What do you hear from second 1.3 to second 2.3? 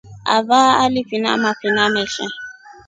mafina mesha.